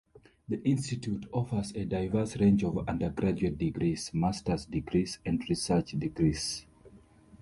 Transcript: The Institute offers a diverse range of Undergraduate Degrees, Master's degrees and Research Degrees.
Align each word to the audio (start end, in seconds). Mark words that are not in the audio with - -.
The 0.49 0.59
Institute 0.67 1.27
offers 1.31 1.73
a 1.75 1.85
diverse 1.85 2.35
range 2.39 2.63
of 2.63 2.89
Undergraduate 2.89 3.55
Degrees, 3.59 4.09
Master's 4.15 4.65
degrees 4.65 5.19
and 5.23 5.47
Research 5.47 5.91
Degrees. 5.91 6.65